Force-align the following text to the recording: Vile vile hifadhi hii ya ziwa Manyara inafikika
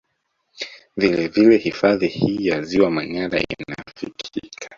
Vile 0.97 1.27
vile 1.29 1.57
hifadhi 1.57 2.07
hii 2.07 2.45
ya 2.47 2.61
ziwa 2.61 2.91
Manyara 2.91 3.39
inafikika 3.39 4.69